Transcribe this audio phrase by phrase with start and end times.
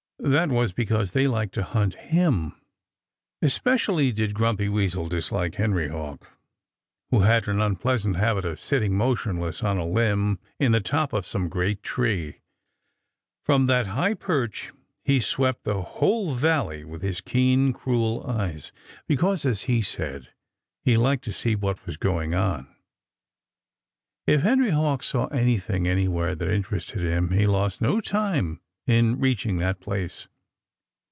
[0.23, 2.53] That was because they liked to hunt him.
[3.41, 6.29] Especially did Grumpy Weasel dislike Henry Hawk,
[7.09, 11.25] who had an unpleasant habit of sitting motionless on a limb in the top of
[11.25, 12.35] some great tree.
[13.43, 14.71] From that high perch
[15.03, 18.71] he swept the whole valley with his keen, cruel eyes,
[19.07, 20.29] because (as he said)
[20.83, 22.67] he "liked to see what was going on."
[24.27, 29.57] If Henry Hawk saw anything anywhere that interested him he lost no time in reaching
[29.57, 30.27] that place.